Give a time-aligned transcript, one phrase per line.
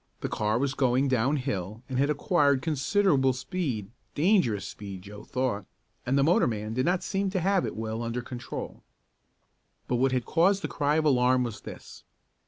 [0.21, 5.67] The car was going down hill and had acquired considerable speed dangerous speed Joe thought
[6.07, 8.81] and the motorman did not seem to have it well under control.
[9.87, 12.03] But what had caused the cry of alarm was this.